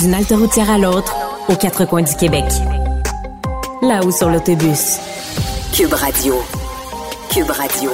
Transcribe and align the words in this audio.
D'une 0.00 0.12
halte 0.12 0.30
routière 0.30 0.70
à 0.70 0.76
l'autre, 0.76 1.14
aux 1.48 1.56
quatre 1.56 1.86
coins 1.86 2.02
du 2.02 2.14
Québec. 2.16 2.44
Là-haut 3.80 4.10
sur 4.10 4.28
l'autobus. 4.28 4.98
Cube 5.74 5.92
Radio. 5.92 6.34
Cube 7.32 7.50
Radio. 7.50 7.90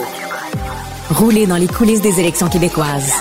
Rouler 1.11 1.47
dans 1.47 1.57
les 1.57 1.69
coulisses 1.69 2.01
des 2.01 2.19
élections 2.19 2.49
québécoises. 2.49 3.13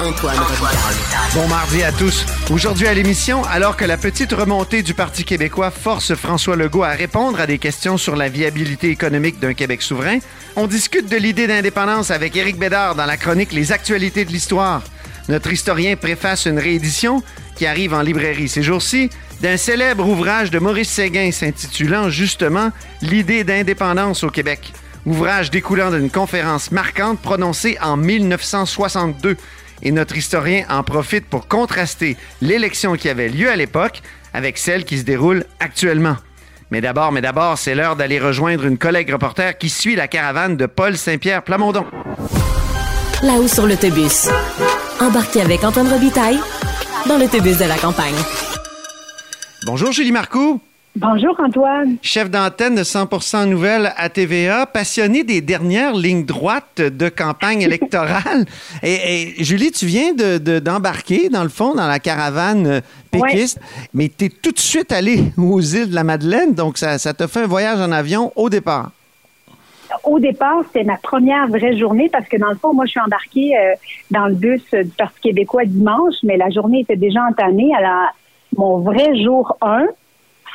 Antoine 0.00 0.36
Robitaille. 0.38 1.12
Bon 1.34 1.46
mardi 1.46 1.82
à 1.84 1.92
tous. 1.92 2.26
Aujourd'hui 2.50 2.88
à 2.88 2.94
l'émission, 2.94 3.44
alors 3.44 3.76
que 3.76 3.84
la 3.84 3.96
petite 3.96 4.32
remontée 4.32 4.82
du 4.82 4.94
Parti 4.94 5.24
québécois 5.24 5.70
force 5.70 6.16
François 6.16 6.56
Legault 6.56 6.82
à 6.82 6.90
répondre 6.90 7.40
à 7.40 7.46
des 7.46 7.58
questions 7.58 7.96
sur 7.96 8.16
la 8.16 8.28
viabilité 8.28 8.90
économique 8.90 9.38
d'un 9.38 9.54
Québec 9.54 9.82
souverain, 9.82 10.18
on 10.56 10.66
discute 10.66 11.08
de 11.08 11.16
l'idée 11.16 11.46
d'indépendance 11.46 12.10
avec 12.10 12.36
Éric 12.36 12.58
Bédard 12.58 12.96
dans 12.96 13.06
la 13.06 13.16
chronique 13.16 13.52
Les 13.52 13.70
actualités 13.70 14.24
de 14.24 14.32
l'histoire. 14.32 14.82
Notre 15.28 15.52
historien 15.52 15.96
préface 15.96 16.46
une 16.46 16.58
réédition 16.58 17.22
qui 17.56 17.66
arrive 17.66 17.94
en 17.94 18.02
librairie 18.02 18.48
ces 18.48 18.62
jours-ci 18.62 19.10
d'un 19.40 19.56
célèbre 19.56 20.06
ouvrage 20.06 20.50
de 20.50 20.58
Maurice 20.58 20.90
Séguin 20.90 21.30
s'intitulant 21.32 22.08
justement 22.08 22.70
L'idée 23.02 23.44
d'indépendance 23.44 24.24
au 24.24 24.30
Québec. 24.30 24.72
Ouvrage 25.04 25.50
découlant 25.50 25.90
d'une 25.90 26.10
conférence 26.10 26.70
marquante 26.70 27.20
prononcée 27.20 27.76
en 27.82 27.96
1962. 27.96 29.36
Et 29.82 29.90
notre 29.90 30.16
historien 30.16 30.64
en 30.68 30.84
profite 30.84 31.26
pour 31.26 31.48
contraster 31.48 32.16
l'élection 32.40 32.94
qui 32.94 33.08
avait 33.08 33.28
lieu 33.28 33.50
à 33.50 33.56
l'époque 33.56 34.00
avec 34.32 34.58
celle 34.58 34.84
qui 34.84 34.98
se 34.98 35.02
déroule 35.02 35.44
actuellement. 35.58 36.16
Mais 36.70 36.80
d'abord, 36.80 37.12
mais 37.12 37.20
d'abord, 37.20 37.58
c'est 37.58 37.74
l'heure 37.74 37.96
d'aller 37.96 38.18
rejoindre 38.18 38.64
une 38.64 38.78
collègue 38.78 39.10
reporter 39.10 39.58
qui 39.58 39.68
suit 39.68 39.96
la 39.96 40.08
caravane 40.08 40.56
de 40.56 40.66
Paul 40.66 40.96
Saint-Pierre 40.96 41.42
Plamondon. 41.42 41.84
Là-haut 43.22 43.48
sur 43.48 43.66
l'autobus. 43.66 44.28
Embarquez 45.02 45.40
avec 45.40 45.64
Antoine 45.64 45.88
Robitaille 45.88 46.38
dans 47.08 47.18
l'autobus 47.18 47.58
de 47.58 47.64
la 47.64 47.76
campagne. 47.76 48.14
Bonjour 49.66 49.90
Julie 49.90 50.12
Marcoux. 50.12 50.60
Bonjour 50.94 51.34
Antoine. 51.40 51.96
Chef 52.02 52.30
d'antenne 52.30 52.76
de 52.76 52.84
100% 52.84 53.48
Nouvelles 53.48 53.92
à 53.96 54.08
TVA, 54.08 54.64
passionné 54.64 55.24
des 55.24 55.40
dernières 55.40 55.94
lignes 55.94 56.24
droites 56.24 56.80
de 56.80 57.08
campagne 57.08 57.62
électorale. 57.62 58.44
et, 58.84 59.40
et, 59.40 59.42
Julie, 59.42 59.72
tu 59.72 59.86
viens 59.86 60.12
d'embarquer, 60.12 60.38
de, 60.38 60.58
d'embarquer 60.60 61.28
dans 61.30 61.42
le 61.42 61.48
fond, 61.48 61.74
dans 61.74 61.88
la 61.88 61.98
caravane 61.98 62.80
péquiste, 63.10 63.58
ouais. 63.58 63.88
mais 63.94 64.12
tu 64.16 64.26
es 64.26 64.28
tout 64.28 64.52
de 64.52 64.60
suite 64.60 64.92
allé 64.92 65.24
aux 65.36 65.60
îles 65.60 65.90
de 65.90 65.96
la 65.96 66.04
Madeleine, 66.04 66.54
donc 66.54 66.78
ça, 66.78 66.98
ça 66.98 67.12
te 67.12 67.26
fait 67.26 67.40
un 67.40 67.48
voyage 67.48 67.80
en 67.80 67.90
avion 67.90 68.30
au 68.36 68.48
départ. 68.48 68.92
Au 70.04 70.18
départ, 70.18 70.62
c'était 70.66 70.84
ma 70.84 70.96
première 70.96 71.46
vraie 71.46 71.76
journée 71.76 72.08
parce 72.10 72.28
que 72.28 72.36
dans 72.36 72.50
le 72.50 72.56
fond, 72.56 72.74
moi, 72.74 72.86
je 72.86 72.90
suis 72.90 73.00
embarquée 73.00 73.56
euh, 73.56 73.74
dans 74.10 74.26
le 74.26 74.34
bus 74.34 74.62
du 74.72 74.90
Parti 74.90 75.20
québécois 75.20 75.64
dimanche, 75.64 76.16
mais 76.24 76.36
la 76.36 76.50
journée 76.50 76.80
était 76.80 76.96
déjà 76.96 77.24
entamée. 77.24 77.70
Alors, 77.76 78.08
mon 78.56 78.78
vrai 78.80 79.16
jour 79.22 79.56
1, 79.60 79.86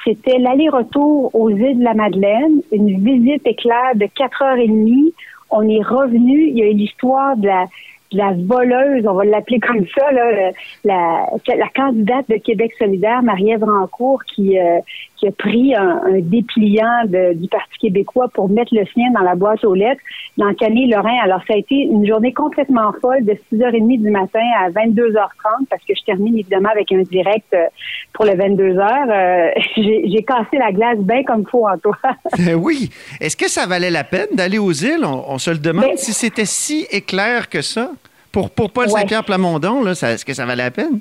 c'était 0.04 0.38
l'aller-retour 0.38 1.34
aux 1.34 1.50
îles 1.50 1.80
de 1.80 1.84
la 1.84 1.94
Madeleine, 1.94 2.62
une 2.72 3.04
visite 3.04 3.46
éclair 3.46 3.96
de 3.96 4.06
4 4.06 4.42
heures 4.42 4.58
et 4.58 4.68
demie. 4.68 5.14
On 5.50 5.68
est 5.68 5.82
revenu, 5.82 6.48
il 6.48 6.58
y 6.58 6.64
a 6.64 6.70
eu 6.70 6.74
l'histoire 6.74 7.38
de 7.38 7.48
la, 7.48 7.66
de 8.12 8.18
la 8.18 8.34
voleuse, 8.34 9.06
on 9.08 9.14
va 9.14 9.26
l'appeler 9.26 9.60
comme 9.60 9.86
ça, 9.96 10.12
là, 10.12 10.52
la, 10.84 11.30
la, 11.48 11.68
candidate 11.76 12.30
de 12.30 12.36
Québec 12.36 12.74
solidaire, 12.78 13.22
Marie-Ève 13.24 13.64
Rancourt, 13.64 14.24
qui, 14.26 14.58
euh, 14.60 14.80
qui 15.18 15.28
a 15.28 15.32
pris 15.32 15.76
un, 15.76 16.02
un 16.06 16.20
dépliant 16.20 17.06
de, 17.06 17.34
du 17.34 17.48
Parti 17.48 17.78
québécois 17.80 18.28
pour 18.34 18.50
mettre 18.50 18.74
le 18.74 18.86
sien 18.94 19.12
dans 19.14 19.22
la 19.22 19.36
boîte 19.36 19.64
aux 19.64 19.74
lettres 19.74 20.02
dans 20.38 20.54
Canet-Lorrain. 20.54 21.18
Alors, 21.24 21.42
ça 21.48 21.54
a 21.54 21.58
été 21.58 21.76
une 21.76 22.06
journée 22.08 22.34
complètement 22.34 22.94
folle 23.02 23.26
de 23.26 23.34
6h30 23.52 24.02
du 24.02 24.10
matin 24.10 24.44
à 24.60 24.70
22h30 24.70 25.66
parce 25.70 25.84
que 25.84 25.94
je 25.96 26.04
termine 26.06 26.38
évidemment 26.38 26.70
avec 26.70 26.92
un 26.92 27.02
direct 27.02 27.48
euh, 27.54 27.66
pour 28.14 28.26
le 28.26 28.32
22h. 28.32 29.10
Euh, 29.10 29.50
J'ai 29.76 30.24
cassé 30.24 30.58
la 30.58 30.72
glace 30.72 31.00
bien 31.00 31.24
comme 31.24 31.46
faut, 31.48 31.68
Antoine. 31.68 32.56
oui. 32.56 32.90
Est-ce 33.20 33.36
que 33.36 33.50
ça 33.50 33.66
valait 33.66 33.92
la 33.92 34.04
peine 34.04 34.28
d'aller 34.34 34.60
aux 34.60 34.72
îles? 34.72 35.04
On, 35.04 35.24
on 35.28 35.38
se 35.38 35.50
le 35.50 35.58
demande 35.58 35.86
Mais, 35.92 35.98
si 35.98 36.14
c'était 36.14 36.46
si 36.46 36.86
éclair 36.92 37.50
que 37.50 37.62
ça. 37.62 37.92
Pour, 38.32 38.52
pour 38.52 38.72
Paul 38.72 38.86
ouais. 38.86 38.92
Saint-Pierre 38.92 39.24
Plamondon, 39.24 39.88
est-ce 39.88 40.24
que 40.24 40.34
ça 40.34 40.46
valait 40.46 40.66
la 40.66 40.72
peine? 40.72 41.00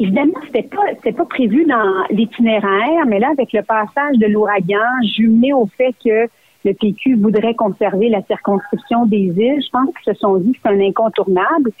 Évidemment, 0.00 0.38
c'était 0.46 0.62
pas 0.62 1.12
pas 1.12 1.24
prévu 1.24 1.64
dans 1.64 2.04
l'itinéraire, 2.10 3.04
mais 3.06 3.18
là, 3.18 3.30
avec 3.30 3.52
le 3.52 3.62
passage 3.62 4.16
de 4.16 4.26
l'ouragan, 4.26 5.02
jumelé 5.16 5.52
au 5.52 5.66
fait 5.66 5.94
que 6.04 6.28
le 6.64 6.74
PQ 6.74 7.16
voudrait 7.16 7.54
conserver 7.54 8.08
la 8.08 8.22
circonscription 8.22 9.06
des 9.06 9.32
îles, 9.36 9.62
je 9.62 9.70
pense 9.70 9.88
qu'ils 9.94 10.14
se 10.14 10.20
sont 10.20 10.36
dit 10.36 10.52
que 10.52 10.58
c'est 10.62 10.72
un 10.72 10.80
incontournable. 10.80 11.72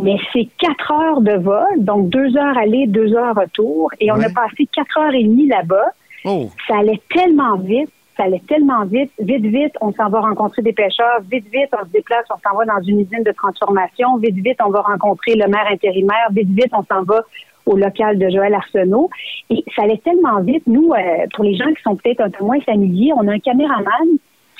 Mais 0.00 0.16
c'est 0.32 0.48
quatre 0.58 0.92
heures 0.92 1.20
de 1.20 1.32
vol, 1.32 1.84
donc 1.84 2.08
deux 2.08 2.36
heures 2.36 2.56
aller, 2.56 2.86
deux 2.86 3.14
heures 3.14 3.36
retour, 3.36 3.90
et 4.00 4.10
on 4.10 4.16
ouais. 4.16 4.26
a 4.26 4.30
passé 4.30 4.66
quatre 4.72 4.98
heures 4.98 5.14
et 5.14 5.22
demie 5.22 5.48
là-bas. 5.48 5.92
Oh. 6.24 6.48
Ça 6.68 6.78
allait 6.78 7.00
tellement 7.10 7.56
vite 7.56 7.90
ça 8.16 8.24
allait 8.24 8.42
tellement 8.46 8.84
vite. 8.84 9.10
Vite, 9.18 9.46
vite, 9.46 9.72
on 9.80 9.92
s'en 9.92 10.08
va 10.08 10.20
rencontrer 10.20 10.62
des 10.62 10.72
pêcheurs. 10.72 11.20
Vite, 11.30 11.46
vite, 11.52 11.70
on 11.72 11.84
se 11.84 11.90
déplace, 11.90 12.24
on 12.30 12.48
s'en 12.48 12.56
va 12.56 12.64
dans 12.64 12.82
une 12.82 13.00
usine 13.00 13.22
de 13.24 13.32
transformation. 13.32 14.16
Vite, 14.18 14.36
vite, 14.36 14.58
on 14.64 14.70
va 14.70 14.80
rencontrer 14.82 15.34
le 15.34 15.48
maire 15.48 15.66
intérimaire. 15.70 16.28
Vite, 16.30 16.48
vite, 16.48 16.72
on 16.72 16.84
s'en 16.84 17.02
va 17.02 17.22
au 17.64 17.76
local 17.76 18.18
de 18.18 18.28
Joël 18.28 18.54
Arsenault. 18.54 19.08
Et 19.50 19.64
ça 19.74 19.82
allait 19.82 20.00
tellement 20.04 20.40
vite. 20.40 20.64
Nous, 20.66 20.92
euh, 20.92 21.26
pour 21.34 21.44
les 21.44 21.56
gens 21.56 21.72
qui 21.74 21.82
sont 21.82 21.96
peut-être 21.96 22.20
un 22.20 22.30
peu 22.30 22.44
moins 22.44 22.60
familiers, 22.60 23.12
on 23.16 23.26
a 23.28 23.32
un 23.32 23.38
caméraman 23.38 24.08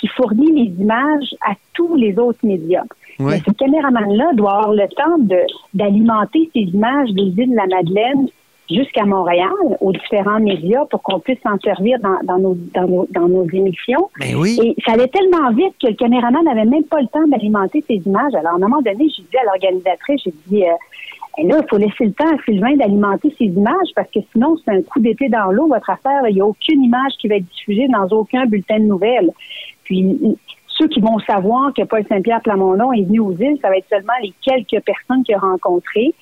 qui 0.00 0.08
fournit 0.08 0.50
les 0.50 0.82
images 0.82 1.34
à 1.42 1.52
tous 1.74 1.94
les 1.94 2.18
autres 2.18 2.44
médias. 2.44 2.84
Ouais. 3.18 3.34
Mais 3.34 3.38
ce 3.46 3.52
caméraman-là 3.52 4.32
doit 4.34 4.54
avoir 4.54 4.72
le 4.72 4.88
temps 4.88 5.44
d'alimenter 5.74 6.50
ces 6.52 6.60
images 6.60 7.10
des 7.10 7.22
îles 7.22 7.50
de 7.50 7.56
la 7.56 7.66
Madeleine 7.66 8.28
jusqu'à 8.74 9.04
Montréal, 9.04 9.50
aux 9.80 9.92
différents 9.92 10.40
médias, 10.40 10.84
pour 10.86 11.02
qu'on 11.02 11.20
puisse 11.20 11.40
s'en 11.42 11.58
servir 11.58 11.98
dans, 12.00 12.18
dans, 12.24 12.38
nos, 12.38 12.56
dans, 12.74 12.86
nos, 12.86 13.06
dans 13.10 13.28
nos 13.28 13.48
émissions. 13.48 14.08
Ben 14.18 14.34
oui. 14.36 14.58
Et 14.62 14.74
ça 14.84 14.92
allait 14.92 15.08
tellement 15.08 15.50
vite 15.50 15.74
que 15.80 15.88
le 15.88 15.94
caméraman 15.94 16.44
n'avait 16.44 16.64
même 16.64 16.84
pas 16.84 17.00
le 17.00 17.08
temps 17.08 17.26
d'alimenter 17.26 17.84
ses 17.86 17.96
images. 18.06 18.34
Alors, 18.34 18.52
à 18.52 18.56
un 18.56 18.58
moment 18.58 18.82
donné, 18.82 19.08
j'ai 19.08 19.22
dit 19.22 19.38
à 19.40 19.44
l'organisatrice, 19.44 20.20
j'ai 20.24 20.34
dit, 20.46 20.64
euh, 20.64 20.72
et 21.38 21.46
là, 21.46 21.60
il 21.62 21.68
faut 21.68 21.78
laisser 21.78 22.04
le 22.04 22.12
temps 22.12 22.28
à 22.28 22.42
Sylvain 22.44 22.76
d'alimenter 22.76 23.34
ses 23.38 23.46
images 23.46 23.88
parce 23.94 24.10
que 24.10 24.20
sinon, 24.32 24.56
c'est 24.64 24.70
un 24.70 24.82
coup 24.82 25.00
d'épée 25.00 25.28
dans 25.28 25.50
l'eau, 25.50 25.66
votre 25.66 25.88
affaire. 25.88 26.28
Il 26.28 26.34
n'y 26.34 26.40
a 26.40 26.46
aucune 26.46 26.82
image 26.82 27.12
qui 27.18 27.28
va 27.28 27.36
être 27.36 27.46
diffusée 27.46 27.88
dans 27.88 28.06
aucun 28.16 28.44
bulletin 28.44 28.78
de 28.78 28.84
nouvelles. 28.84 29.30
Puis, 29.84 30.18
ceux 30.68 30.88
qui 30.88 31.00
vont 31.00 31.18
savoir 31.20 31.72
que 31.74 31.82
Paul 31.82 32.04
Saint-Pierre 32.08 32.42
Plamondon 32.42 32.92
est 32.92 33.02
venu 33.02 33.20
aux 33.20 33.32
îles, 33.32 33.58
ça 33.62 33.68
va 33.68 33.76
être 33.76 33.88
seulement 33.88 34.12
les 34.22 34.32
quelques 34.42 34.84
personnes 34.84 35.22
qu'il 35.24 35.34
a 35.34 35.38
rencontrées. 35.38 36.14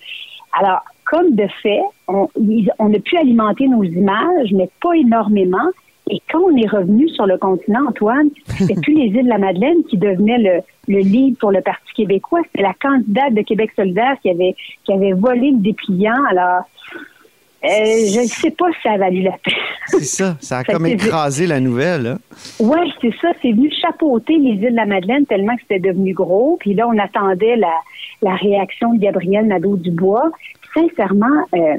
Alors, 0.58 0.80
comme 1.10 1.34
de 1.34 1.46
fait, 1.60 1.82
on, 2.06 2.24
a 2.24 2.98
pu 3.00 3.16
alimenter 3.16 3.66
nos 3.66 3.82
images, 3.82 4.52
mais 4.52 4.70
pas 4.80 4.94
énormément. 4.94 5.68
Et 6.08 6.22
quand 6.30 6.40
on 6.40 6.56
est 6.56 6.68
revenu 6.68 7.08
sur 7.08 7.26
le 7.26 7.36
continent, 7.36 7.80
Antoine, 7.88 8.30
c'était 8.46 8.80
plus 8.80 8.94
les 8.94 9.06
îles 9.06 9.24
de 9.24 9.28
la 9.28 9.38
Madeleine 9.38 9.82
qui 9.88 9.98
devenaient 9.98 10.38
le, 10.38 10.60
le 10.86 11.00
lead 11.00 11.36
pour 11.38 11.50
le 11.50 11.62
Parti 11.62 11.92
québécois, 11.94 12.40
c'était 12.44 12.62
la 12.62 12.74
candidate 12.74 13.34
de 13.34 13.42
Québec 13.42 13.72
solidaire 13.74 14.16
qui 14.22 14.30
avait, 14.30 14.54
qui 14.84 14.92
avait 14.92 15.12
volé 15.12 15.50
le 15.50 15.58
dépliant. 15.58 16.22
Alors, 16.30 16.62
euh, 17.62 17.68
je 17.68 18.20
ne 18.20 18.26
sais 18.26 18.50
pas 18.52 18.66
si 18.72 18.78
ça 18.82 18.92
a 18.92 18.98
valu 18.98 19.22
la 19.22 19.32
peine. 19.32 19.54
C'est 19.86 20.04
ça, 20.04 20.36
ça 20.40 20.58
a 20.58 20.64
comme 20.64 20.86
écrasé 20.86 21.46
la 21.46 21.60
nouvelle. 21.60 22.06
Hein? 22.06 22.18
Oui, 22.58 22.78
c'est 23.00 23.14
ça. 23.20 23.28
C'est 23.42 23.52
venu 23.52 23.70
chapeauter 23.70 24.38
les 24.38 24.52
îles 24.52 24.70
de 24.70 24.76
la 24.76 24.86
Madeleine 24.86 25.26
tellement 25.26 25.54
que 25.56 25.62
c'était 25.62 25.78
devenu 25.78 26.14
gros. 26.14 26.56
Puis 26.60 26.72
là, 26.72 26.88
on 26.88 26.96
attendait 26.98 27.56
la, 27.56 27.72
la 28.22 28.34
réaction 28.36 28.94
de 28.94 29.00
Gabriel 29.00 29.46
Nadeau-Dubois. 29.46 30.30
Sincèrement, 30.72 31.46
euh, 31.54 31.76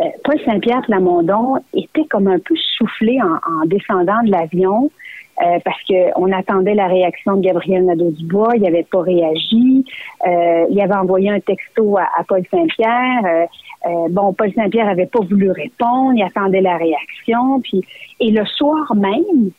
euh, 0.00 0.04
Paul 0.24 0.40
Saint-Pierre 0.44 0.82
Plamondon 0.82 1.56
était 1.74 2.06
comme 2.10 2.26
un 2.26 2.38
peu 2.38 2.56
soufflé 2.76 3.20
en, 3.22 3.34
en 3.34 3.66
descendant 3.66 4.22
de 4.24 4.30
l'avion. 4.30 4.90
Euh, 5.40 5.58
parce 5.64 5.78
qu'on 5.84 6.30
attendait 6.30 6.74
la 6.74 6.86
réaction 6.86 7.36
de 7.36 7.40
Gabriel 7.40 7.86
Nadeau-Dubois, 7.86 8.50
il 8.56 8.62
n'avait 8.62 8.82
pas 8.84 9.00
réagi, 9.00 9.84
euh, 10.26 10.66
il 10.70 10.78
avait 10.80 10.94
envoyé 10.94 11.30
un 11.30 11.40
texto 11.40 11.96
à, 11.96 12.02
à 12.16 12.22
Paul 12.22 12.42
Saint-Pierre. 12.50 13.24
Euh, 13.24 13.46
euh 13.86 14.08
bon, 14.10 14.34
Paul 14.34 14.52
Saint-Pierre 14.52 14.86
n'avait 14.86 15.06
pas 15.06 15.20
voulu 15.20 15.50
répondre, 15.50 16.12
il 16.14 16.22
attendait 16.22 16.60
la 16.60 16.76
réaction, 16.76 17.60
puis 17.62 17.82
et 18.20 18.30
le 18.30 18.44
soir 18.44 18.94
même, 18.94 19.50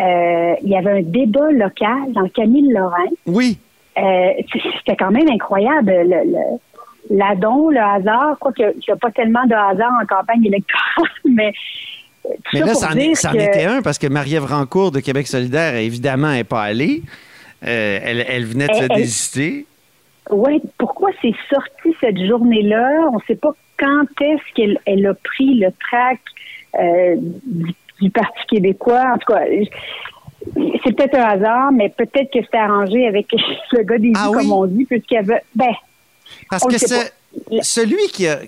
euh, 0.00 0.54
il 0.60 0.68
y 0.68 0.76
avait 0.76 0.98
un 0.98 1.02
débat 1.02 1.52
local 1.52 2.12
dans 2.12 2.28
Camille 2.28 2.72
Lorrain. 2.72 3.10
Oui. 3.26 3.58
euh, 3.98 4.32
c'était 4.78 4.96
quand 4.96 5.12
même 5.12 5.28
incroyable. 5.28 5.92
Le, 5.92 6.32
le, 6.32 7.16
l'adon, 7.16 7.68
le 7.68 7.80
hasard, 7.80 8.36
quoi 8.40 8.52
qu'il 8.52 8.66
n'y 8.66 8.92
a 8.92 8.96
pas 8.96 9.10
tellement 9.12 9.44
de 9.46 9.54
hasard 9.54 9.92
en 10.02 10.06
campagne 10.06 10.44
électorale, 10.44 11.10
mais. 11.24 11.52
Mais 12.52 12.60
ça 12.60 12.66
là, 12.66 12.74
c'en 12.74 12.88
que- 13.32 13.36
était 13.38 13.64
un 13.64 13.82
parce 13.82 13.98
que 13.98 14.06
Marie-Ève 14.06 14.44
Rancourt 14.44 14.92
de 14.92 15.00
Québec 15.00 15.26
solidaire, 15.26 15.74
évidemment, 15.76 16.30
n'est 16.32 16.44
pas 16.44 16.62
allée. 16.62 17.02
Euh, 17.66 17.98
elle, 18.02 18.24
elle 18.28 18.44
venait 18.44 18.66
de 18.66 18.72
Elle- 18.72 18.78
se 18.78 18.82
elle- 18.90 18.96
désister. 18.96 19.66
Oui, 20.30 20.62
pourquoi 20.78 21.10
c'est 21.20 21.34
sorti 21.50 21.96
cette 22.00 22.18
journée-là? 22.24 23.08
On 23.12 23.16
ne 23.16 23.22
sait 23.26 23.34
pas 23.36 23.50
quand 23.78 24.04
est-ce 24.20 24.54
qu'elle 24.54 24.78
elle 24.86 25.04
a 25.06 25.14
pris 25.14 25.54
le 25.58 25.68
trac 25.90 26.20
euh, 26.80 27.16
du, 27.18 27.74
du 28.00 28.10
Parti 28.10 28.40
québécois. 28.48 29.02
En 29.14 29.18
tout 29.18 29.32
cas, 29.32 29.40
c'est 30.84 30.94
peut-être 30.96 31.16
un 31.16 31.24
hasard, 31.24 31.72
mais 31.72 31.88
peut-être 31.88 32.32
que 32.32 32.40
c'était 32.42 32.56
arrangé 32.58 33.06
avec 33.06 33.26
le 33.72 33.82
gars 33.82 33.98
des 33.98 34.12
Ah 34.14 34.30
oui? 34.30 34.38
comme 34.38 34.52
on 34.52 34.66
dit, 34.66 34.84
puisqu'il 34.84 35.14
y 35.14 35.18
avait... 35.18 35.42
Ben, 35.54 35.72
Parce 36.50 36.64
que 36.64 36.78
ce- 36.78 37.10
celui 37.62 38.06
qui 38.12 38.26
a, 38.28 38.38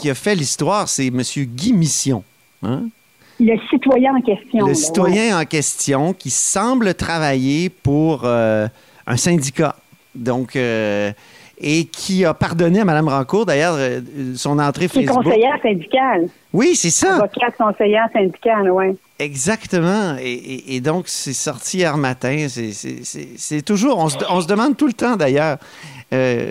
qui 0.00 0.10
a 0.10 0.14
fait 0.14 0.34
l'histoire, 0.34 0.88
c'est 0.88 1.08
M. 1.08 1.20
Guy 1.36 1.72
Mission. 1.72 2.22
hein? 2.62 2.84
Le 3.40 3.56
citoyen 3.70 4.14
en 4.16 4.20
question. 4.20 4.64
Le 4.66 4.72
là, 4.72 4.74
citoyen 4.74 5.40
en 5.40 5.44
question 5.44 6.12
qui 6.12 6.30
semble 6.30 6.94
travailler 6.94 7.68
pour 7.70 8.22
euh, 8.24 8.66
un 9.06 9.16
syndicat. 9.16 9.76
Donc, 10.14 10.56
euh, 10.56 11.12
et 11.60 11.84
qui 11.86 12.24
a 12.24 12.34
pardonné 12.34 12.80
à 12.80 12.84
Mme 12.84 13.08
Rancourt, 13.08 13.44
d'ailleurs, 13.46 13.74
euh, 13.76 14.00
son 14.36 14.58
entrée. 14.58 14.88
Qui 14.88 15.00
est 15.00 15.02
Facebook. 15.06 15.24
conseillère 15.24 15.58
syndicale. 15.62 16.28
Oui, 16.52 16.74
c'est 16.76 16.90
ça. 16.90 17.16
Avocate 17.16 17.56
conseillère 17.56 18.08
syndicale, 18.12 18.70
oui. 18.70 18.96
Exactement. 19.18 20.16
Et, 20.20 20.32
et- 20.32 20.76
et 20.76 20.80
donc, 20.80 21.04
c'est 21.08 21.32
sorti 21.32 21.78
hier 21.78 21.96
matin. 21.96 22.46
C'est- 22.48 23.62
toujours. 23.62 23.98
On 23.98 24.08
se, 24.08 24.16
on 24.30 24.40
se 24.40 24.46
demande 24.46 24.76
tout 24.76 24.86
le 24.86 24.92
temps, 24.92 25.16
d'ailleurs, 25.16 25.58
euh, 26.12 26.50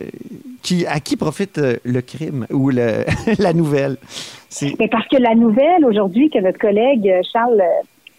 qui, 0.64 0.86
à 0.86 1.00
qui 1.00 1.18
profite 1.18 1.58
euh, 1.58 1.78
le 1.84 2.02
crime 2.02 2.46
ou 2.52 2.70
le, 2.70 3.06
la 3.40 3.54
nouvelle? 3.54 3.98
Mais 4.80 4.88
parce 4.88 5.08
que 5.08 5.18
la 5.18 5.36
nouvelle 5.36 5.86
aujourd'hui 5.86 6.30
que 6.30 6.40
notre 6.40 6.60
collègue 6.60 7.08
euh, 7.10 7.22
Charles 7.32 7.62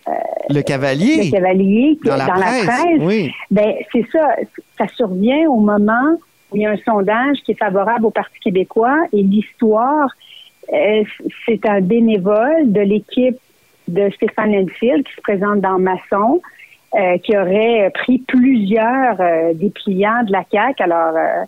euh, 0.09 0.13
le 0.51 0.63
cavalier. 0.63 1.25
Le 1.25 1.31
Cavalier, 1.31 1.99
qui 2.01 2.09
Dans 2.09 2.15
est 2.15 2.19
la 2.19 2.27
dans 2.27 2.33
presse, 2.33 2.67
la 2.67 2.73
presse, 2.73 3.03
oui. 3.03 3.31
ben, 3.51 3.75
c'est 3.93 4.07
ça. 4.11 4.37
Ça 4.79 4.89
survient 4.89 5.49
au 5.51 5.61
moment 5.61 6.17
où 6.51 6.57
il 6.57 6.63
y 6.63 6.67
a 6.67 6.71
un 6.71 6.79
sondage 6.79 7.39
qui 7.45 7.53
est 7.53 7.59
favorable 7.59 8.07
au 8.07 8.11
Parti 8.11 8.39
québécois 8.41 8.97
et 9.13 9.23
l'histoire, 9.23 10.09
euh, 10.73 11.03
c'est 11.47 11.67
un 11.67 11.81
bénévole 11.81 12.73
de 12.73 12.81
l'équipe 12.81 13.37
de 13.87 14.11
Stéphane 14.11 14.55
Enfield 14.55 15.05
qui 15.07 15.15
se 15.15 15.21
présente 15.21 15.61
dans 15.61 15.79
Masson, 15.79 16.41
euh, 16.95 17.19
qui 17.19 17.37
aurait 17.37 17.91
pris 17.95 18.19
plusieurs 18.19 19.21
euh, 19.21 19.53
dépliants 19.55 20.23
de 20.25 20.33
la 20.33 20.45
CAQ. 20.51 20.83
Alors, 20.83 21.17
euh, 21.17 21.45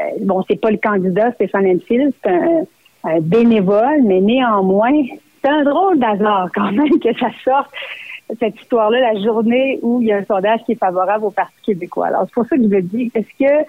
euh, 0.00 0.04
bon, 0.22 0.42
c'est 0.48 0.60
pas 0.60 0.70
le 0.70 0.78
candidat 0.78 1.32
Stéphane 1.32 1.66
Enfield, 1.66 2.12
c'est 2.22 2.30
un, 2.30 2.64
un 3.04 3.20
bénévole, 3.20 4.02
mais 4.04 4.20
néanmoins, 4.20 4.92
c'est 5.42 5.50
un 5.50 5.62
drôle 5.62 5.98
d'hasard 5.98 6.48
quand 6.54 6.72
même 6.72 6.98
que 6.98 7.12
ça 7.18 7.28
sorte 7.44 7.70
cette 8.38 8.60
histoire-là 8.60 9.12
la 9.12 9.20
journée 9.20 9.78
où 9.82 10.00
il 10.00 10.08
y 10.08 10.12
a 10.12 10.18
un 10.18 10.24
sondage 10.24 10.60
qui 10.64 10.72
est 10.72 10.78
favorable 10.78 11.24
au 11.24 11.30
Parti 11.30 11.54
québécois. 11.64 12.08
Alors, 12.08 12.22
c'est 12.26 12.34
pour 12.34 12.46
ça 12.46 12.56
que 12.56 12.62
je 12.62 12.68
me 12.68 12.80
dis, 12.80 13.10
est-ce 13.14 13.28
que 13.38 13.64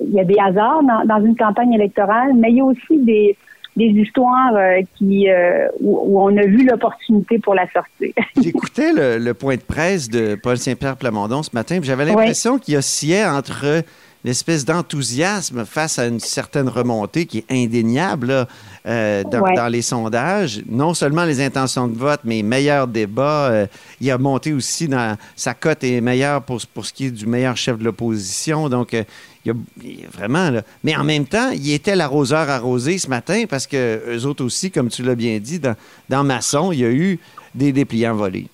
il 0.00 0.12
y 0.12 0.20
a 0.20 0.24
des 0.24 0.38
hasards 0.38 0.82
dans, 0.82 1.04
dans 1.04 1.24
une 1.24 1.36
campagne 1.36 1.72
électorale, 1.72 2.32
mais 2.34 2.50
il 2.50 2.56
y 2.56 2.60
a 2.60 2.64
aussi 2.64 2.98
des, 2.98 3.36
des 3.76 3.86
histoires 3.86 4.54
euh, 4.54 4.80
qui 4.96 5.28
euh, 5.28 5.68
où, 5.80 5.98
où 6.04 6.20
on 6.20 6.36
a 6.36 6.44
vu 6.44 6.64
l'opportunité 6.66 7.38
pour 7.38 7.54
la 7.54 7.66
sortir. 7.70 8.12
J'écoutais 8.42 8.92
le, 8.92 9.18
le 9.18 9.34
point 9.34 9.56
de 9.56 9.62
presse 9.62 10.08
de 10.08 10.36
Paul 10.36 10.56
Saint-Pierre 10.56 10.96
Plamondon 10.96 11.42
ce 11.42 11.50
matin, 11.52 11.80
j'avais 11.82 12.04
l'impression 12.04 12.58
qu'il 12.58 12.76
oscillait 12.76 13.24
entre 13.24 13.82
l'espèce 14.24 14.64
d'enthousiasme 14.64 15.64
face 15.66 15.98
à 15.98 16.06
une 16.06 16.18
certaine 16.20 16.68
remontée 16.68 17.26
qui 17.26 17.38
est 17.38 17.44
indéniable 17.50 18.28
là, 18.28 18.48
euh, 18.86 19.22
dans, 19.24 19.40
Ouais. 19.42 19.54
dans 19.54 19.68
les 19.68 19.82
sondages. 19.82 20.62
Non 20.68 20.94
seulement 20.94 21.24
les 21.24 21.40
intentions 21.42 21.86
de 21.88 21.96
vote, 21.96 22.20
mais 22.24 22.42
meilleur 22.42 22.86
débat. 22.88 23.48
Euh, 23.50 23.66
il 24.00 24.10
a 24.10 24.16
monté 24.18 24.52
aussi 24.52 24.88
dans 24.88 25.16
sa 25.36 25.52
cote 25.54 25.84
est 25.84 26.00
meilleure 26.00 26.42
pour, 26.42 26.60
pour 26.72 26.86
ce 26.86 26.92
qui 26.92 27.06
est 27.06 27.10
du 27.10 27.26
meilleur 27.26 27.56
chef 27.56 27.78
de 27.78 27.84
l'opposition. 27.84 28.68
Donc, 28.68 28.94
euh, 28.94 29.04
il 29.44 29.48
y 29.48 29.50
a, 29.52 29.54
il 29.82 30.00
y 30.00 30.04
a 30.04 30.08
vraiment 30.08 30.50
là. 30.50 30.62
Mais 30.82 30.96
en 30.96 31.04
même 31.04 31.26
temps, 31.26 31.50
il 31.50 31.70
était 31.72 31.94
l'arroseur 31.94 32.48
arrosé 32.48 32.96
ce 32.96 33.08
matin 33.08 33.44
parce 33.48 33.66
que 33.66 34.02
eux 34.08 34.24
autres 34.24 34.42
aussi, 34.44 34.70
comme 34.70 34.88
tu 34.88 35.02
l'as 35.02 35.14
bien 35.14 35.38
dit, 35.38 35.58
dans, 35.58 35.76
dans 36.08 36.24
Masson, 36.24 36.72
il 36.72 36.80
y 36.80 36.84
a 36.86 36.90
eu 36.90 37.18
des 37.54 37.72
dépliants 37.72 38.14
volés. 38.14 38.46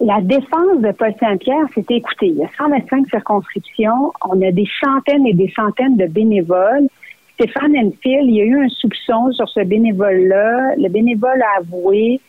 La 0.00 0.20
défense 0.20 0.80
de 0.80 0.92
Paul 0.92 1.12
Saint-Pierre, 1.18 1.66
c'était 1.74 1.96
écoutez, 1.96 2.26
il 2.28 2.36
y 2.36 2.44
a 2.44 2.48
125 2.56 3.08
circonscriptions, 3.08 4.12
on 4.28 4.40
a 4.42 4.52
des 4.52 4.68
centaines 4.82 5.26
et 5.26 5.34
des 5.34 5.52
centaines 5.56 5.96
de 5.96 6.06
bénévoles. 6.06 6.86
Stéphane 7.34 7.76
Enfield, 7.76 8.28
il 8.28 8.34
y 8.36 8.40
a 8.40 8.44
eu 8.44 8.64
un 8.64 8.68
soupçon 8.68 9.32
sur 9.32 9.48
ce 9.48 9.60
bénévole-là. 9.60 10.76
Le 10.76 10.88
bénévole 10.88 11.42
a 11.42 11.58
avoué, 11.60 12.20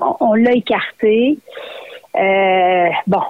on, 0.00 0.16
on 0.20 0.34
l'a 0.34 0.52
écarté. 0.52 1.38
Euh, 2.16 2.88
bon, 3.06 3.22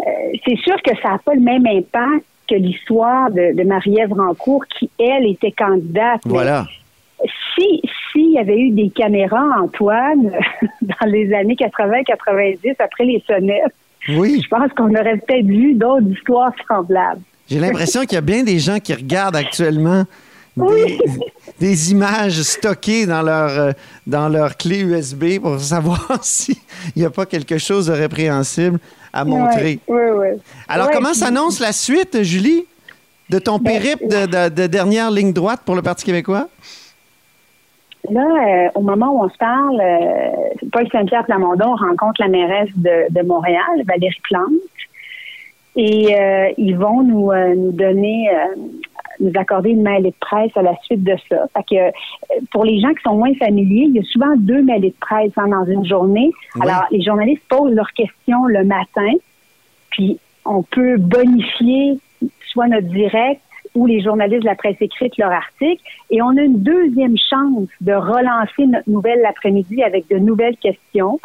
Euh, 0.00 0.32
c'est 0.46 0.56
sûr 0.58 0.76
que 0.82 0.94
ça 1.02 1.10
n'a 1.10 1.18
pas 1.18 1.34
le 1.34 1.40
même 1.40 1.66
impact 1.66 2.24
que 2.48 2.54
l'histoire 2.54 3.30
de, 3.30 3.54
de 3.54 3.62
Marie-Ève 3.64 4.12
Rancourt, 4.12 4.64
qui, 4.66 4.88
elle, 4.98 5.26
était 5.26 5.50
candidate. 5.52 6.20
Mais 6.24 6.32
Voilà. 6.32 6.66
si 7.54 7.82
s'il 8.12 8.32
y 8.32 8.38
avait 8.38 8.58
eu 8.58 8.70
des 8.70 8.90
caméras, 8.90 9.44
Antoine, 9.62 10.32
dans 10.82 11.06
les 11.06 11.32
années 11.34 11.56
80-90, 11.56 12.74
après 12.78 13.04
les 13.04 13.22
sonnettes, 13.26 13.74
Oui. 14.10 14.40
je 14.42 14.48
pense 14.48 14.70
qu'on 14.76 14.90
aurait 14.94 15.16
peut-être 15.18 15.46
vu 15.46 15.74
d'autres 15.74 16.06
histoires 16.08 16.52
semblables. 16.68 17.20
J'ai 17.50 17.58
l'impression 17.60 18.02
qu'il 18.02 18.14
y 18.14 18.18
a 18.18 18.20
bien 18.22 18.42
des 18.42 18.58
gens 18.58 18.78
qui 18.78 18.92
regardent 18.94 19.36
actuellement 19.36 20.04
des, 20.56 20.62
Oui. 20.64 20.98
des 21.60 21.92
images 21.92 22.42
stockées 22.42 23.06
dans 23.06 23.22
leur, 23.22 23.50
euh, 23.58 23.72
dans 24.06 24.28
leur 24.28 24.56
clé 24.56 24.80
USB 24.80 25.38
pour 25.40 25.58
savoir 25.60 26.18
s'il 26.22 26.56
n'y 26.96 27.04
a 27.04 27.10
pas 27.10 27.26
quelque 27.26 27.58
chose 27.58 27.86
de 27.86 27.92
répréhensible 27.92 28.78
à 29.12 29.24
montrer. 29.24 29.78
Oui, 29.88 29.96
oui, 29.96 30.10
oui. 30.34 30.40
Alors, 30.68 30.90
comment 30.90 31.14
s'annonce 31.14 31.60
la 31.60 31.72
suite, 31.72 32.22
Julie, 32.22 32.64
de 33.30 33.38
ton 33.38 33.58
Ben, 33.58 33.72
périple 33.80 34.08
de, 34.08 34.26
de- 34.26 34.54
de 34.54 34.66
dernière 34.66 35.10
ligne 35.10 35.32
droite 35.32 35.60
pour 35.64 35.74
le 35.74 35.82
Parti 35.82 36.04
québécois? 36.04 36.48
Là, 38.10 38.22
euh, 38.22 38.70
au 38.74 38.80
moment 38.80 39.10
où 39.10 39.24
on 39.24 39.28
se 39.28 39.36
parle, 39.36 39.80
euh, 39.80 40.68
Paul 40.72 40.88
Saint-Pierre 40.90 41.24
Plamondon 41.24 41.74
rencontre 41.74 42.20
la 42.20 42.28
mairesse 42.28 42.70
de, 42.76 43.12
de 43.12 43.26
Montréal, 43.26 43.82
Valérie 43.86 44.20
Plante, 44.22 44.44
et 45.76 46.16
euh, 46.18 46.50
ils 46.56 46.76
vont 46.76 47.02
nous, 47.02 47.32
nous 47.32 47.72
donner, 47.72 48.30
nous 49.20 49.32
accorder 49.36 49.70
une 49.70 49.82
mêlée 49.82 50.10
de 50.10 50.16
presse 50.20 50.56
à 50.56 50.62
la 50.62 50.74
suite 50.82 51.04
de 51.04 51.14
ça. 51.28 51.46
Fait 51.54 51.62
que, 51.76 52.44
pour 52.50 52.64
les 52.64 52.80
gens 52.80 52.88
qui 52.90 53.02
sont 53.04 53.16
moins 53.16 53.34
familiers, 53.34 53.86
il 53.88 53.94
y 53.94 53.98
a 54.00 54.02
souvent 54.04 54.34
deux 54.36 54.62
mêlées 54.62 54.90
de 54.90 54.96
presse 55.00 55.32
hein, 55.36 55.48
dans 55.48 55.66
une 55.66 55.84
journée. 55.84 56.32
Oui. 56.56 56.62
Alors, 56.62 56.84
les 56.90 57.02
journalistes 57.02 57.42
posent 57.48 57.74
leurs 57.74 57.92
questions 57.92 58.46
le 58.46 58.64
matin, 58.64 59.12
puis 59.90 60.18
on 60.44 60.62
peut 60.62 60.96
bonifier 60.96 61.98
soit 62.50 62.68
notre 62.68 62.88
direct 62.88 63.40
ou 63.78 63.86
les 63.86 64.00
journalistes 64.02 64.42
de 64.42 64.48
la 64.48 64.56
presse 64.56 64.76
écrite 64.80 65.16
leur 65.16 65.30
article. 65.30 65.82
Et 66.10 66.20
on 66.20 66.36
a 66.36 66.42
une 66.42 66.62
deuxième 66.62 67.16
chance 67.16 67.68
de 67.80 67.92
relancer 67.92 68.66
notre 68.66 68.90
nouvelle 68.90 69.20
l'après-midi 69.22 69.82
avec 69.82 70.08
de 70.08 70.18
nouvelles 70.18 70.56
questions. 70.56 71.20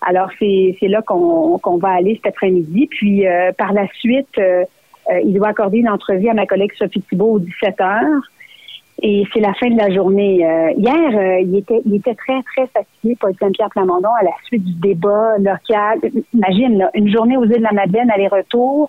Alors, 0.00 0.30
c'est 0.38 0.76
là 0.82 1.02
qu'on 1.02 1.76
va 1.78 1.90
aller 1.90 2.14
cet 2.16 2.34
après-midi. 2.34 2.86
Puis, 2.86 3.26
euh, 3.26 3.52
par 3.52 3.72
la 3.72 3.86
suite, 3.94 4.38
euh, 4.38 4.64
euh, 5.10 5.20
il 5.24 5.34
doit 5.34 5.48
accorder 5.48 5.78
une 5.78 5.88
entrevue 5.88 6.28
à 6.28 6.34
ma 6.34 6.46
collègue 6.46 6.72
Sophie 6.78 7.02
Thibault 7.02 7.32
aux 7.32 7.38
17 7.40 7.80
heures. 7.80 8.22
Et 9.00 9.24
c'est 9.32 9.40
la 9.40 9.54
fin 9.54 9.68
de 9.70 9.76
la 9.76 9.90
journée. 9.94 10.38
Hier, 10.76 11.40
il, 11.40 11.56
était, 11.56 11.80
il 11.86 11.94
était 11.94 12.16
très, 12.16 12.42
très 12.42 12.66
fatigué, 12.66 13.16
Paul 13.20 13.32
Saint-Pierre 13.38 13.68
Plamondon, 13.70 14.08
à 14.20 14.24
la 14.24 14.32
suite 14.44 14.64
du 14.64 14.72
débat 14.74 15.38
local. 15.38 16.00
Imagine, 16.34 16.90
une 16.94 17.08
journée 17.08 17.36
aux 17.36 17.44
îles 17.44 17.58
de 17.58 17.62
la 17.62 17.70
Madeleine, 17.70 18.10
aller-retour. 18.10 18.88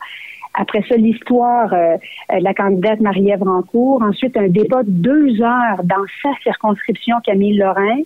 Après 0.61 0.83
ça, 0.89 0.95
l'histoire 0.97 1.73
euh, 1.73 1.95
de 2.37 2.43
la 2.43 2.53
candidate 2.53 2.99
Marie-Ève 2.99 3.43
Rancourt. 3.43 4.01
Ensuite, 4.03 4.35
un 4.37 4.49
débat 4.49 4.83
de 4.83 4.91
deux 4.91 5.41
heures 5.41 5.81
dans 5.85 6.03
sa 6.21 6.29
circonscription, 6.43 7.15
Camille 7.25 7.57
Lorrain. 7.57 7.99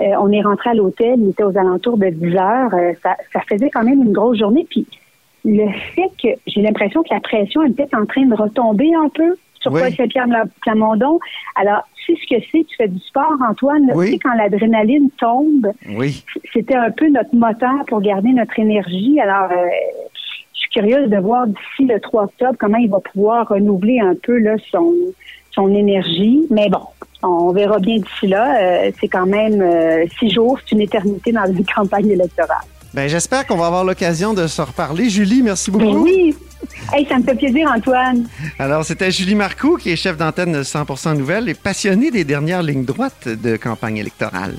Euh, 0.00 0.04
on 0.20 0.30
est 0.30 0.40
rentré 0.40 0.70
à 0.70 0.74
l'hôtel, 0.74 1.16
il 1.18 1.30
était 1.30 1.42
aux 1.42 1.58
alentours 1.58 1.98
de 1.98 2.06
10 2.08 2.36
heures. 2.36 2.72
Euh, 2.74 2.92
ça, 3.02 3.16
ça 3.32 3.40
faisait 3.50 3.68
quand 3.70 3.82
même 3.84 4.02
une 4.02 4.12
grosse 4.12 4.38
journée. 4.38 4.66
Puis 4.70 4.86
le 5.44 5.66
fait 5.94 6.10
que 6.22 6.28
j'ai 6.46 6.62
l'impression 6.62 7.02
que 7.02 7.12
la 7.12 7.20
pression 7.20 7.62
est 7.64 7.70
peut-être 7.70 7.94
en 7.98 8.06
train 8.06 8.24
de 8.24 8.34
retomber 8.34 8.90
un 8.94 9.08
peu 9.08 9.34
sur 9.60 9.72
Oui. 9.72 9.80
Paul 9.82 9.92
Saint-Pierre 9.92 10.24
Pla- 10.26 10.44
Plamondon. 10.62 11.18
Alors, 11.56 11.82
tu 11.96 12.14
sais 12.14 12.20
ce 12.22 12.34
que 12.36 12.42
c'est, 12.50 12.64
tu 12.64 12.76
fais 12.76 12.88
du 12.88 12.98
sport, 13.00 13.34
Antoine. 13.46 13.90
Oui. 13.94 14.06
Tu 14.06 14.12
sais, 14.12 14.18
quand 14.20 14.34
l'adrénaline 14.34 15.10
tombe, 15.18 15.66
Oui. 15.96 16.24
c'était 16.54 16.76
un 16.76 16.90
peu 16.92 17.08
notre 17.10 17.34
moteur 17.34 17.84
pour 17.88 18.00
garder 18.00 18.30
notre 18.30 18.58
énergie. 18.58 19.20
Alors, 19.20 19.50
euh, 19.50 19.66
suis 20.70 20.80
curieuse 20.80 21.10
de 21.10 21.18
voir 21.18 21.46
d'ici 21.46 21.86
le 21.86 22.00
3 22.00 22.24
octobre 22.24 22.56
comment 22.58 22.78
il 22.78 22.90
va 22.90 23.00
pouvoir 23.00 23.48
renouveler 23.48 24.00
un 24.00 24.14
peu 24.14 24.38
là, 24.38 24.56
son, 24.70 24.94
son 25.52 25.74
énergie. 25.74 26.46
Mais 26.50 26.68
bon, 26.68 26.82
on 27.22 27.52
verra 27.52 27.78
bien 27.78 27.96
d'ici 27.96 28.26
là. 28.26 28.56
Euh, 28.60 28.90
c'est 29.00 29.08
quand 29.08 29.26
même 29.26 29.60
euh, 29.60 30.04
six 30.18 30.30
jours, 30.30 30.58
c'est 30.60 30.72
une 30.74 30.82
éternité 30.82 31.32
dans 31.32 31.46
une 31.46 31.64
campagne 31.74 32.10
électorale. 32.10 32.66
Ben, 32.92 33.08
j'espère 33.08 33.46
qu'on 33.46 33.56
va 33.56 33.66
avoir 33.66 33.84
l'occasion 33.84 34.34
de 34.34 34.48
se 34.48 34.60
reparler. 34.60 35.08
Julie, 35.08 35.42
merci 35.42 35.70
beaucoup. 35.70 35.84
Ben 35.84 35.96
oui. 35.96 36.34
Hey, 36.92 37.06
ça 37.06 37.18
me 37.18 37.22
fait 37.22 37.36
plaisir, 37.36 37.70
Antoine. 37.74 38.26
Alors, 38.58 38.84
c'était 38.84 39.10
Julie 39.12 39.36
Marcoux, 39.36 39.76
qui 39.76 39.90
est 39.90 39.96
chef 39.96 40.16
d'antenne 40.16 40.52
de 40.52 40.62
100% 40.62 41.16
Nouvelles 41.16 41.48
et 41.48 41.54
passionnée 41.54 42.10
des 42.10 42.24
dernières 42.24 42.62
lignes 42.62 42.84
droites 42.84 43.28
de 43.28 43.56
campagne 43.56 43.98
électorale. 43.98 44.54